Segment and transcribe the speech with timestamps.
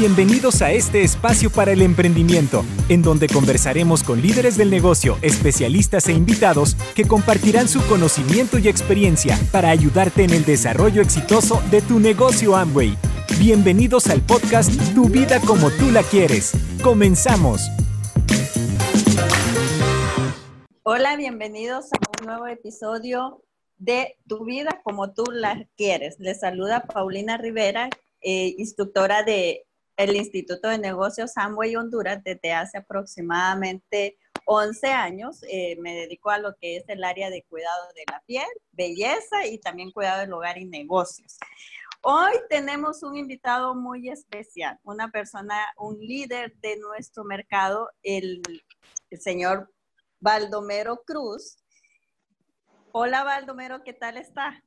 [0.00, 6.08] Bienvenidos a este espacio para el emprendimiento, en donde conversaremos con líderes del negocio, especialistas
[6.08, 11.82] e invitados que compartirán su conocimiento y experiencia para ayudarte en el desarrollo exitoso de
[11.82, 12.96] tu negocio Amway.
[13.38, 16.52] Bienvenidos al podcast Tu vida como tú la quieres.
[16.82, 17.60] Comenzamos.
[20.82, 23.44] Hola, bienvenidos a un nuevo episodio
[23.76, 26.18] de Tu vida como tú la quieres.
[26.20, 27.90] Les saluda Paulina Rivera,
[28.22, 29.66] eh, instructora de
[30.00, 35.44] el Instituto de Negocios Amway Honduras desde hace aproximadamente 11 años.
[35.46, 39.46] Eh, me dedico a lo que es el área de cuidado de la piel, belleza
[39.46, 41.36] y también cuidado del hogar y negocios.
[42.00, 48.40] Hoy tenemos un invitado muy especial, una persona, un líder de nuestro mercado, el,
[49.10, 49.70] el señor
[50.18, 51.58] Baldomero Cruz.
[52.92, 54.64] Hola Baldomero, ¿qué tal está?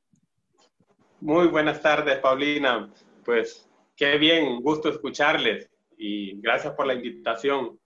[1.20, 2.88] Muy buenas tardes, Paulina.
[3.24, 7.78] Pues Qué bien, gusto escucharles y gracias por la invitación.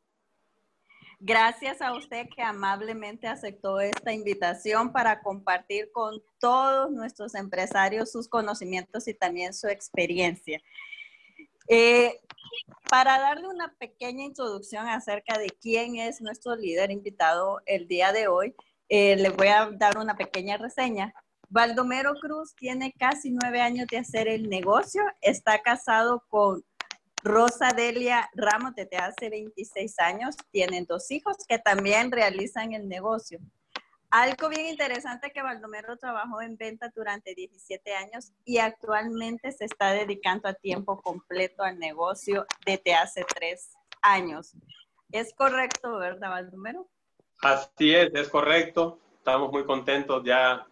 [1.20, 8.28] Gracias a usted que amablemente aceptó esta invitación para compartir con todos nuestros empresarios sus
[8.28, 10.62] conocimientos y también su experiencia.
[11.68, 12.20] Eh,
[12.88, 18.28] para darle una pequeña introducción acerca de quién es nuestro líder invitado el día de
[18.28, 18.54] hoy,
[18.88, 21.12] eh, le voy a dar una pequeña reseña.
[21.50, 25.02] Baldomero Cruz tiene casi nueve años de hacer el negocio.
[25.22, 26.62] Está casado con
[27.24, 30.36] Rosa Delia Ramos desde hace 26 años.
[30.50, 33.38] Tienen dos hijos que también realizan el negocio.
[34.10, 39.92] Algo bien interesante que Baldomero trabajó en venta durante 17 años y actualmente se está
[39.92, 44.54] dedicando a tiempo completo al negocio desde hace tres años.
[45.12, 46.88] ¿Es correcto, verdad, Baldomero?
[47.40, 48.98] Así es, es correcto.
[49.18, 50.66] Estamos muy contentos ya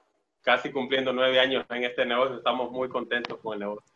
[0.46, 3.92] casi cumpliendo nueve años en este negocio, estamos muy contentos con el negocio.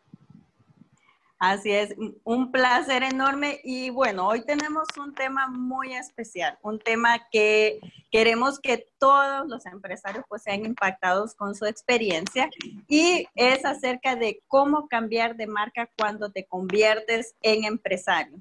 [1.39, 7.27] Así es, un placer enorme y bueno, hoy tenemos un tema muy especial, un tema
[7.31, 7.79] que
[8.11, 12.49] queremos que todos los empresarios pues sean impactados con su experiencia
[12.87, 18.39] y es acerca de cómo cambiar de marca cuando te conviertes en empresario.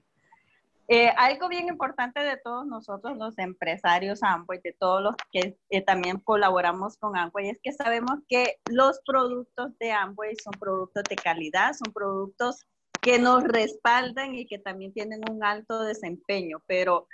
[0.92, 5.82] Eh, algo bien importante de todos nosotros, los empresarios Amway, de todos los que eh,
[5.82, 11.14] también colaboramos con Amway, es que sabemos que los productos de Amway son productos de
[11.14, 12.66] calidad, son productos
[13.00, 16.60] que nos respaldan y que también tienen un alto desempeño.
[16.66, 17.06] Pero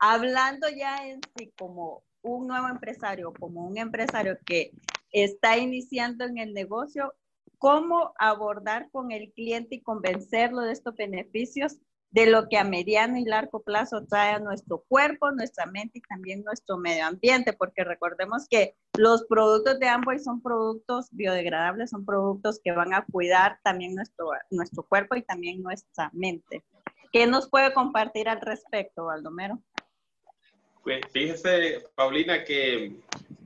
[0.00, 4.72] hablando ya en sí como un nuevo empresario, como un empresario que
[5.12, 7.14] está iniciando en el negocio,
[7.58, 11.78] ¿cómo abordar con el cliente y convencerlo de estos beneficios?
[12.10, 16.02] De lo que a mediano y largo plazo trae a nuestro cuerpo, nuestra mente y
[16.02, 22.04] también nuestro medio ambiente, porque recordemos que los productos de Amway son productos biodegradables, son
[22.04, 26.64] productos que van a cuidar también nuestro, nuestro cuerpo y también nuestra mente.
[27.12, 29.60] ¿Qué nos puede compartir al respecto, Baldomero?
[30.82, 32.92] Pues fíjese, Paulina, que eh,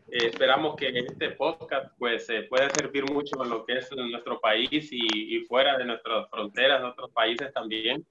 [0.08, 4.88] esperamos que este podcast pues eh, pueda servir mucho en lo que es nuestro país
[4.90, 8.06] y, y fuera de nuestras fronteras, de otros países también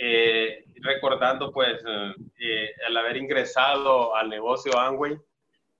[0.00, 5.18] eh, recordando pues eh, eh, el haber ingresado al negocio Amway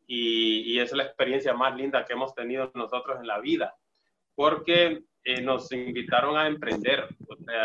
[0.09, 3.77] y, y, es la experiencia más linda que hemos tenido nosotros en la vida,
[4.35, 5.05] porque
[5.43, 7.07] nos invitaron a emprender,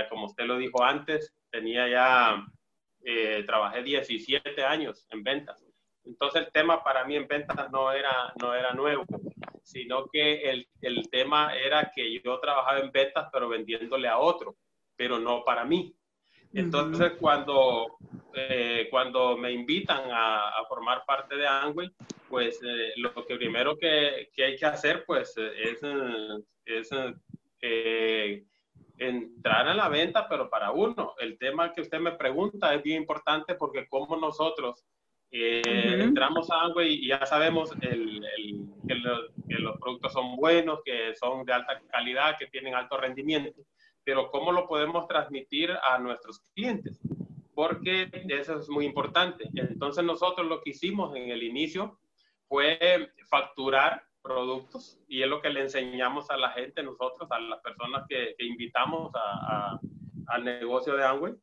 [0.09, 2.45] como usted lo dijo antes, tenía ya,
[3.47, 5.65] trabajé 17 años en ventas,
[6.03, 9.05] entonces el tema para mí en ventas no era, no era nuevo,
[9.63, 14.57] sino que el, el tema era que yo trabajaba en ventas pero vendiéndole a otro,
[14.97, 15.95] pero no para mí.
[16.53, 17.97] Entonces, cuando,
[18.35, 21.91] eh, cuando me invitan a, formar parte de Angway,
[22.29, 25.81] pues eh, lo que primero que, que, hay que hacer, pues, es,
[26.65, 26.89] es
[27.61, 28.43] eh,
[28.97, 31.15] entrar a la venta, pero para uno.
[31.19, 34.85] El tema que usted me pregunta es bien importante porque como nosotros
[35.35, 38.95] entramos a Angway y ya sabemos el, el, que,
[39.49, 43.63] que los productos son buenos, que son de alta calidad, que tienen alto rendimiento
[44.03, 46.99] pero ¿cómo lo podemos transmitir a nuestros clientes?
[47.53, 49.49] Porque eso es muy importante.
[49.55, 51.99] Entonces nosotros lo que hicimos en el inicio
[52.47, 57.59] fue facturar productos y es lo que le enseñamos a la gente, nosotros, a las
[57.59, 59.79] personas que, invitamos a,
[60.27, 61.33] al negocio de Amway,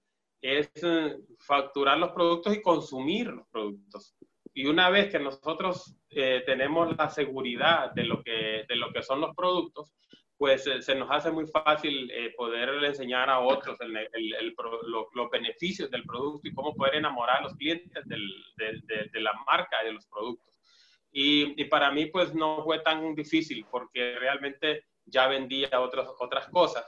[0.40, 4.14] es eh, facturar los productos y consumir los productos.
[4.54, 9.02] Y una vez que nosotros eh, tenemos la seguridad de lo, que, de lo que
[9.02, 9.92] son los productos,
[10.40, 13.78] pues eh, se nos hace muy fácil eh, poder enseñar a otros
[15.14, 18.26] los beneficios del producto y cómo poder enamorar a los clientes del,
[18.56, 20.58] de, la marca y de los productos.
[21.12, 26.48] Y, y, para mí pues no fue tan difícil porque realmente ya vendía otras, otras
[26.48, 26.86] cosas.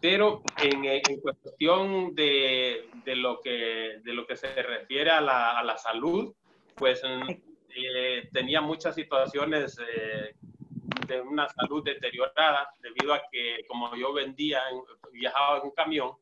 [0.00, 5.58] Pero en, en cuestión de, de, lo que, de lo que se refiere a la,
[5.58, 6.32] a la salud,
[6.76, 7.02] pues
[7.74, 10.36] eh, tenía muchas situaciones eh,
[11.20, 14.62] una salud deteriorada debido a que como yo vendía,
[15.12, 16.12] viajaba en un camión,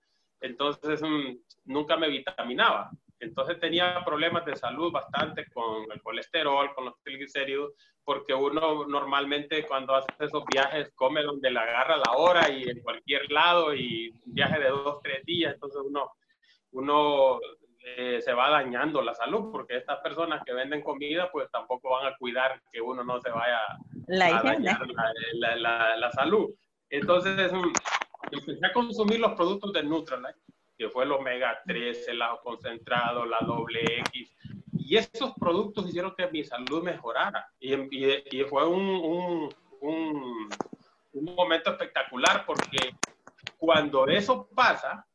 [0.40, 2.90] entonces mm, nunca me vitaminaba.
[3.20, 9.66] Entonces tenía problemas de salud bastante con el colesterol, con los triglicéridos, porque uno normalmente
[9.66, 14.14] cuando hace esos viajes come donde le agarra la hora y en cualquier lado y
[14.24, 16.12] viaje de dos, tres días, entonces uno,
[16.72, 17.38] uno
[17.82, 22.06] eh, se va dañando la salud, porque estas personas que venden comida pues tampoco van
[22.06, 23.58] a cuidar que uno no se vaya
[24.10, 26.50] la, la, salud.
[26.88, 27.72] Entonces um,
[28.30, 30.38] empecé a consumir los productos de Nutralife
[30.80, 34.34] que fue el omega 3, el ajo concentrado, la doble X.
[34.72, 37.46] Y esos productos hicieron que mi salud mejorara.
[37.60, 40.48] Y, y, fue un, un, un,
[41.12, 42.94] un, momento espectacular porque
[43.58, 45.06] cuando eso pasa,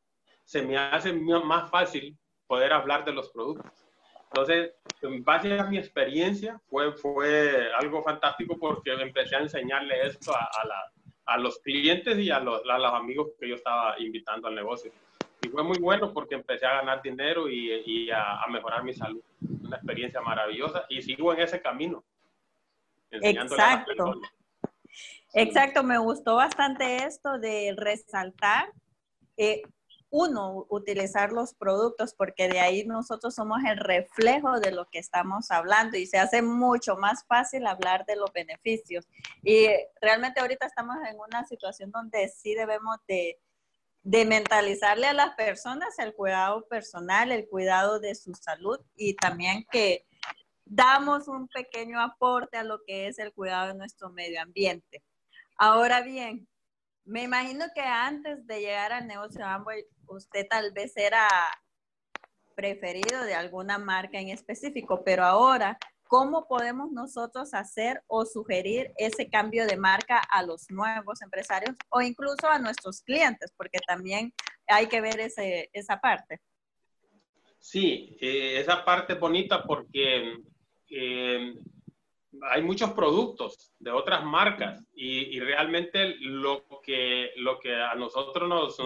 [0.43, 2.15] se me hace más fácil
[2.45, 3.84] poder hablar de los productos.
[4.31, 10.35] Entonces, en base a mi experiencia, fue, fue algo fantástico porque empecé a enseñarle esto
[10.35, 10.91] a, a, la,
[11.25, 14.91] a los clientes y a los, a los amigos que yo estaba invitando al negocio
[15.45, 18.93] y fue muy bueno porque empecé a ganar dinero y, y a, a, mejorar mi
[18.93, 19.21] salud.
[19.63, 22.03] Una experiencia maravillosa y sigo en ese camino.
[23.11, 24.21] Exacto.
[25.33, 28.71] Exacto, me gustó bastante esto de resaltar,
[29.35, 29.63] eh,
[30.17, 35.51] uno, utilizar los productos, porque de ahí nosotros somos el reflejo de lo que estamos
[35.51, 39.05] hablando y se hace mucho más fácil hablar de los beneficios.
[39.43, 39.67] Y
[39.99, 43.39] realmente ahorita estamos en una situación donde sí debemos de
[44.05, 49.65] de mentalizarle a las personas el cuidado personal, el cuidado de su salud y también
[49.71, 50.05] que
[50.63, 55.01] damos un pequeño aporte a lo que es el cuidado de nuestro medio ambiente.
[55.57, 56.47] Ahora bien,
[57.03, 61.27] me imagino que antes de llegar al negocio Amway, usted tal vez era
[62.55, 69.27] preferido de alguna marca en específico, pero ahora ¿Cómo podemos nosotros hacer o sugerir ese
[69.27, 73.51] cambio de marca a los nuevos empresarios o incluso a nuestros clientes?
[73.57, 74.31] Porque también
[74.67, 76.39] hay que ver ese, esa parte.
[77.59, 80.37] Sí, eh, esa parte bonita porque
[80.91, 81.53] eh,
[82.51, 88.47] hay muchos productos de otras marcas y, y, realmente lo que, lo que a nosotros
[88.47, 88.77] nos,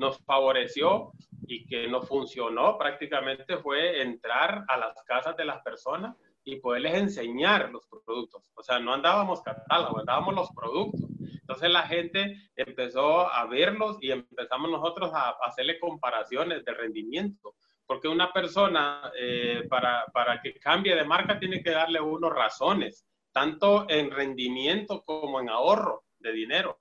[0.00, 1.12] nos favoreció
[1.46, 6.94] y que nos funcionó prácticamente fue entrar a las casas de las personas y poderles
[6.94, 8.42] enseñar los productos.
[8.54, 11.02] O sea, no andábamos catálogo, andábamos los productos.
[11.20, 17.54] Entonces la gente empezó a verlos y empezamos nosotros a, hacerle comparaciones de rendimiento.
[17.86, 23.04] Porque una persona, eh, para, para que cambie de marca, tiene que darle unos razones,
[23.32, 26.78] tanto en rendimiento como en ahorro de dinero.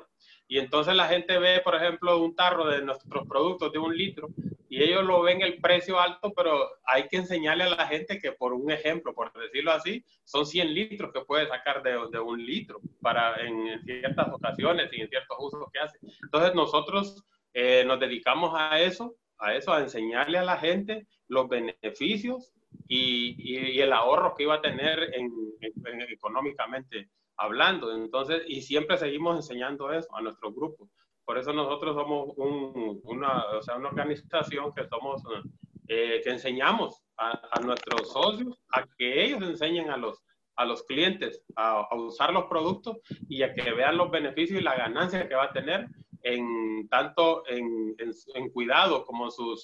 [0.49, 4.29] Y entonces la gente ve, por ejemplo, un tarro de nuestros productos de un litro
[4.67, 8.31] y ellos lo ven el precio alto, pero hay que enseñarle a la gente que
[8.31, 12.43] por un ejemplo, por decirlo así, son 100 litros que puede sacar de, de un
[12.43, 15.99] litro para en, ciertas ocasiones y en ciertos usos que hace.
[16.23, 17.23] Entonces nosotros
[17.53, 22.51] eh, nos dedicamos a eso, a eso, a enseñarle a la gente los beneficios
[22.87, 25.31] y, y, el ahorro que iba a tener en,
[25.61, 27.07] en, económicamente
[27.39, 27.93] hablando.
[27.95, 30.89] Entonces, y siempre seguimos enseñando eso a nuestro grupo.
[31.25, 35.21] Por eso nosotros somos un, una, o sea, una organización que somos,
[35.87, 40.23] eh, que enseñamos a, a, nuestros socios a que ellos enseñen a los,
[40.55, 42.97] a los clientes a, usar los productos
[43.29, 45.87] y a que vean los beneficios y la ganancia que va a tener
[46.23, 49.55] en tanto en, en, en cuidado como su,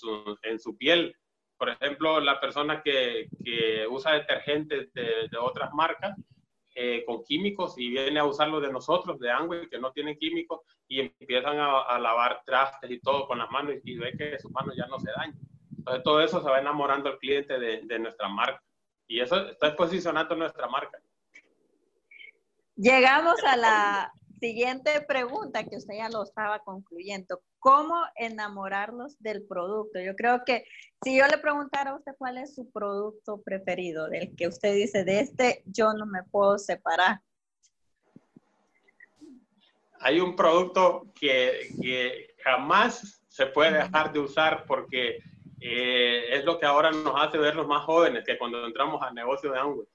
[0.43, 1.15] en su piel.
[1.57, 6.15] Por ejemplo, la persona que, que usa detergentes de, de otras marcas,
[6.77, 10.59] eh, con químicos y viene a usarlo de nosotros, de Angway, que no tienen químicos,
[10.87, 14.75] y empiezan a, lavar trastes y todo con las manos y, ve que sus manos
[14.75, 15.39] ya no se dañan.
[15.77, 18.61] Entonces todo eso se va enamorando al cliente de, de nuestra marca.
[19.07, 20.99] Y eso está posicionando nuestra marca.
[22.75, 24.11] Llegamos a la
[24.45, 27.41] siguiente pregunta que usted ya lo estaba concluyendo.
[27.57, 29.99] ¿Cómo enamorarlos del producto?
[29.99, 30.65] Yo creo que
[31.03, 35.03] si yo le preguntara a usted cuál es su producto preferido, del que usted dice,
[35.03, 37.21] de este yo no me puedo separar.
[39.99, 45.17] Hay un producto que, que jamás se puede dejar de usar porque
[45.59, 49.15] eh, es lo que ahora nos hace ver los más jóvenes, que cuando entramos al
[49.15, 49.87] negocio de Amway,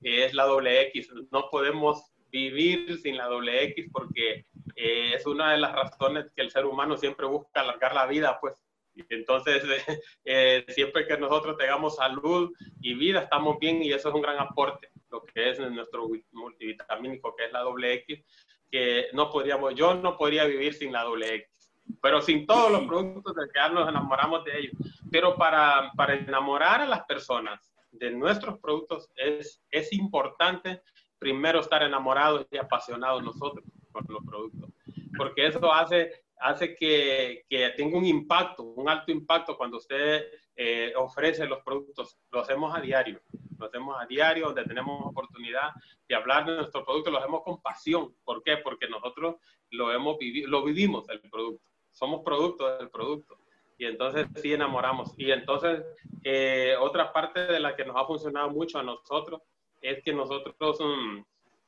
[0.00, 1.08] es la doble X.
[1.30, 6.42] No podemos vivir sin la doble X porque eh, es una de las razones que
[6.42, 8.64] el ser humano siempre busca alargar la vida, pues.
[9.10, 9.62] entonces,
[10.24, 14.38] eh, siempre que nosotros tengamos salud y vida, estamos bien y eso es un gran
[14.38, 14.88] aporte.
[15.10, 18.24] lo que es nuestro multivitamínico, que es la doble X,
[18.70, 22.84] que no podríamos, yo no podría vivir sin la doble X, pero sin todos los
[22.84, 24.72] productos de que nos enamoramos de ellos.
[25.10, 30.80] Pero para, para enamorar a las personas de nuestros productos es, es importante
[31.22, 34.70] primero estar enamorados y apasionados nosotros con los productos,
[35.16, 40.24] porque eso hace, hace que, que tenga un impacto, un alto impacto cuando usted
[40.56, 42.18] eh, ofrece los productos.
[42.30, 43.20] Lo hacemos a diario,
[43.58, 45.70] lo hacemos a diario, donde tenemos oportunidad
[46.08, 48.14] de hablar de nuestro producto, lo hacemos con pasión.
[48.24, 48.56] ¿Por qué?
[48.56, 49.36] Porque nosotros
[49.70, 53.38] lo, hemos vivido, lo vivimos el producto, somos producto del producto.
[53.78, 55.14] Y entonces sí enamoramos.
[55.16, 55.84] Y entonces,
[56.22, 59.40] eh, otra parte de la que nos ha funcionado mucho a nosotros
[59.82, 60.78] es que nosotros,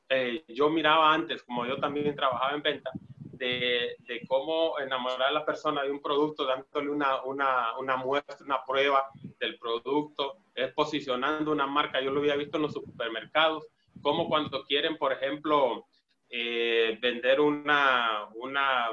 [0.09, 5.31] eh, yo miraba antes, como yo también trabajaba en venta, de, de, cómo enamorar a
[5.33, 9.09] la persona de un producto, dándole una, una, una, muestra, una prueba
[9.41, 11.99] del producto, es posicionando una marca.
[11.99, 13.67] Yo lo había visto en los supermercados,
[14.01, 15.85] como cuando quieren, por ejemplo,
[16.29, 18.91] eh, vender una, una,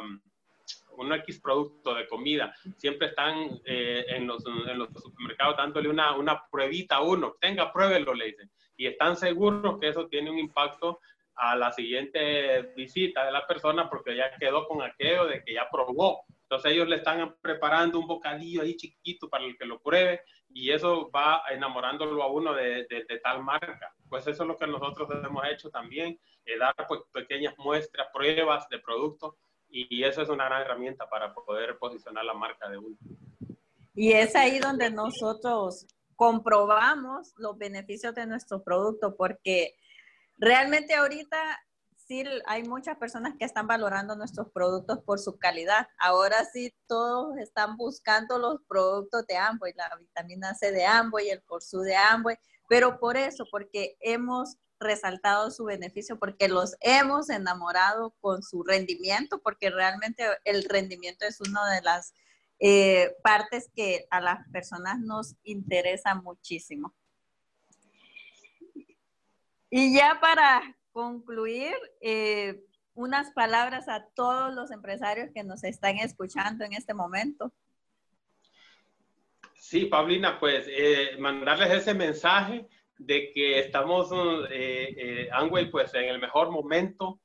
[0.96, 6.16] un X producto de comida, siempre están eh, en, los, en, los, supermercados dándole una,
[6.16, 10.38] una pruebita a uno, tenga, pruébelo, le dicen y están seguros que eso tiene un
[10.38, 11.00] impacto
[11.34, 15.68] a la siguiente visita de la persona porque ya quedó con aquello de que ya
[15.70, 16.24] probó.
[16.42, 20.70] Entonces ellos le están preparando un bocadillo ahí chiquito para el que lo pruebe y
[20.70, 23.94] eso va enamorándolo a uno de, de, tal marca.
[24.08, 28.68] Pues eso es lo que nosotros hemos hecho también, eh, dar pues, pequeñas muestras, pruebas
[28.68, 29.34] de productos
[29.72, 32.96] y, eso es una gran herramienta para poder posicionar la marca de uno.
[33.94, 35.86] Y es ahí donde nosotros
[36.22, 39.74] comprobamos los beneficios de nuestro producto, porque
[40.38, 41.36] realmente ahorita
[41.96, 45.88] sí hay muchas personas que están valorando nuestros productos por su calidad.
[45.98, 51.42] Ahora sí todos están buscando los productos de Amway, la vitamina C de Amway, el
[51.42, 52.38] Corsú de Amway,
[52.68, 59.40] pero por eso, porque hemos resaltado su beneficio, porque los hemos enamorado con su rendimiento,
[59.42, 62.14] porque realmente el rendimiento es una de las
[62.64, 66.94] eh, partes que a las personas nos interesan muchísimo.
[69.68, 72.60] Y ya para concluir, eh,
[72.94, 77.52] unas palabras a todos los empresarios que nos están escuchando en este momento.
[79.54, 84.10] Sí, Paulina, pues eh, mandarles ese mensaje de que estamos,
[84.52, 87.18] eh, Angway, pues en el mejor momento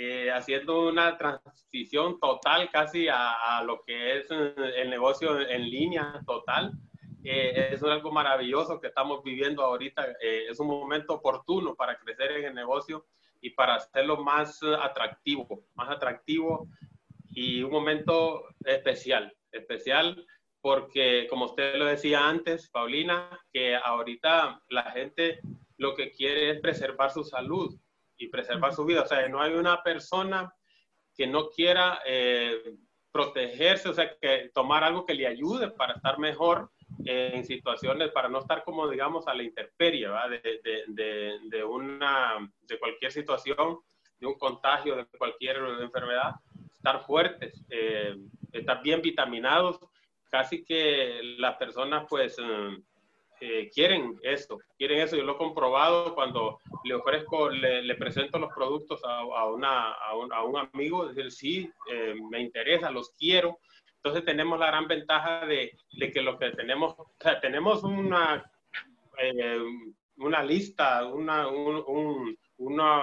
[0.00, 6.22] eh, haciendo una transición total casi a, lo que es eh, el negocio en línea
[6.24, 6.70] total.
[7.24, 10.06] Eh, es algo maravilloso que estamos viviendo ahorita.
[10.20, 13.06] es un momento oportuno para crecer en el negocio
[13.40, 16.68] y para hacerlo más atractivo, más atractivo
[17.30, 20.24] y un momento especial, especial
[20.60, 25.40] porque como usted lo decía antes, Paulina, que ahorita la gente
[25.76, 27.76] lo que quiere es preservar su salud
[28.18, 29.02] y preservar su vida.
[29.02, 30.52] O sea, no hay una persona
[31.14, 32.76] que no quiera eh,
[33.10, 36.70] protegerse, o sea, que tomar algo que le ayude para estar mejor
[37.04, 42.78] en situaciones, para no estar como, digamos, a la intemperie, de, de, de, una, de
[42.78, 43.78] cualquier situación,
[44.18, 46.34] de un contagio, de cualquier enfermedad,
[46.72, 48.16] estar fuertes, eh,
[48.52, 49.78] estar bien vitaminados,
[50.30, 52.78] casi que las personas, pues, eh,
[53.40, 55.16] eh, quieren esto, quieren eso.
[55.16, 60.32] Yo lo he comprobado cuando le ofrezco, le, presento los productos a, una, a, un,
[60.32, 63.58] a un, decir, sí, eh, me interesa, los quiero.
[63.96, 68.50] Entonces tenemos la gran ventaja de, de que lo que tenemos, o sea, tenemos una,
[69.18, 69.60] eh,
[70.16, 73.02] una lista, una, un, una,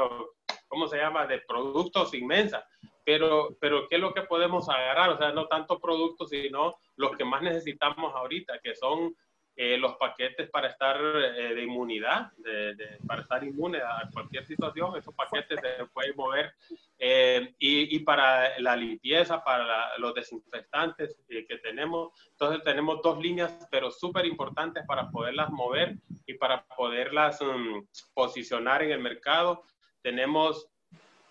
[0.67, 2.65] ¿cómo se llama?, de productos inmensa.
[3.03, 5.11] Pero, pero, ¿qué es lo que podemos agarrar?
[5.11, 9.15] O sea, no tanto productos, sino los que más necesitamos ahorita, que son
[9.57, 12.75] eh, los paquetes para estar eh, de inmunidad, de,
[13.07, 16.53] para estar inmune a cualquier situación, esos paquetes se pueden mover.
[16.99, 22.11] Eh, y, y, para la limpieza, para los desinfectantes que tenemos.
[22.31, 25.95] Entonces tenemos dos líneas, pero súper importantes para poderlas mover
[26.25, 29.63] y para poderlas um, posicionar en el mercado.
[30.01, 30.67] Tenemos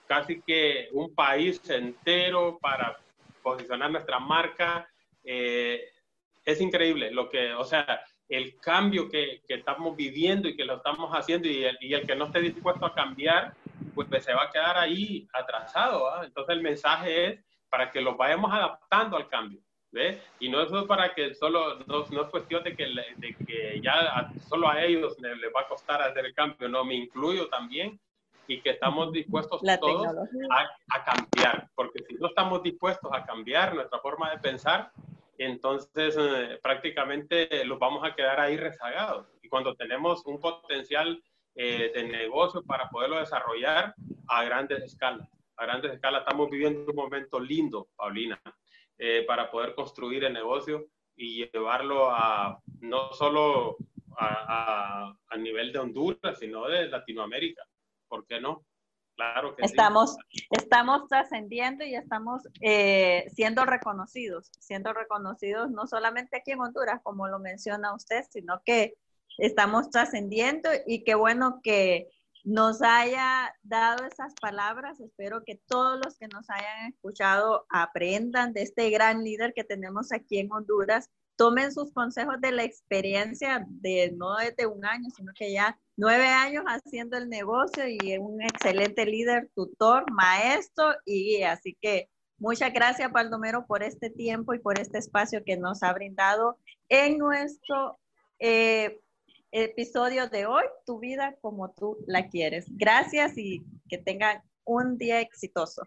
[0.06, 2.98] casi que un país entero para
[3.42, 4.88] posicionar nuestra marca.
[5.22, 10.76] es increíble lo que, o sea, el cambio que, que, estamos viviendo y que lo
[10.76, 13.54] estamos haciendo y el, y el, que no esté dispuesto a cambiar,
[13.94, 16.22] pues, se va a quedar ahí atrasado.
[16.24, 19.60] Entonces el mensaje es para que lo vayamos adaptando al cambio.
[19.94, 20.20] ¿ves?
[20.40, 24.28] Y no es para que solo, no, no es cuestión de que, de que ya
[24.48, 27.98] solo a ellos les, va a costar hacer el cambio, no, me incluyo también
[28.48, 30.06] y que estamos dispuestos todos
[30.50, 34.90] a, a cambiar, porque si no estamos dispuestos a cambiar nuestra forma de pensar,
[35.38, 39.26] entonces eh, prácticamente los vamos a quedar ahí rezagados.
[39.42, 41.22] Y cuando tenemos un potencial
[41.56, 43.94] eh, de negocio para poderlo desarrollar
[44.26, 45.28] a grandes escalas.
[45.56, 48.40] A grandes escalas estamos viviendo un momento lindo, Paulina,
[48.98, 53.76] eh, para poder construir el negocio y llevarlo a no solo
[54.16, 57.62] a, a, nivel de Honduras, sino de Latinoamérica.
[58.08, 58.66] ¿Por qué no?
[59.58, 60.16] Estamos,
[60.50, 67.28] Estamos trascendiendo y estamos eh, siendo reconocidos, siendo reconocidos no solamente aquí en Honduras, como
[67.28, 68.94] lo menciona usted, sino que
[69.38, 72.08] estamos trascendiendo y qué bueno que
[72.44, 75.00] nos haya dado esas palabras.
[75.00, 80.12] Espero que todos los que nos hayan escuchado aprendan de este gran líder que tenemos
[80.12, 85.32] aquí en Honduras tomen sus consejos de la experiencia de no desde un año, sino
[85.34, 91.42] que ya nueve años haciendo el negocio y un excelente líder, tutor, maestro y.
[91.42, 92.08] Así que
[92.38, 96.58] muchas gracias, Baldomero, por este tiempo y por este espacio que nos ha brindado
[96.88, 97.98] en nuestro
[98.38, 99.00] eh,
[99.54, 102.66] episodio de hoy, Tu vida como tú la quieres.
[102.70, 105.82] Gracias y que tengan un día exitoso.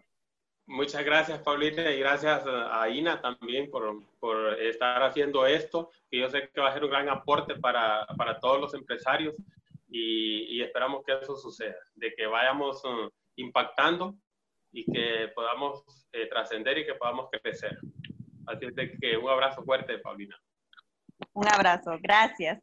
[0.66, 6.28] Muchas gracias, Paulina, y gracias a Ina también por, por, estar haciendo esto, que yo
[6.28, 9.34] sé que va a ser un gran aporte para, para todos los empresarios
[9.88, 14.14] y, y, esperamos que eso suceda, de que vayamos uh, impactando
[14.70, 17.78] y que podamos eh, trascender y que podamos crecer.
[18.46, 20.36] Así es de que un abrazo fuerte, Paulina.
[21.32, 22.62] Un abrazo, gracias.